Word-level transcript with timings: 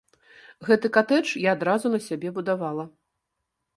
Гэты 0.69 0.87
катэдж 0.95 1.33
я 1.43 1.53
адразу 1.57 1.93
на 1.97 1.99
сябе 2.09 2.29
будавала. 2.39 2.83